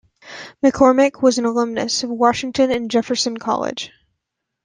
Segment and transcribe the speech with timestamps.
[0.65, 3.91] McCormick was an alumnus of Washington and Jefferson College.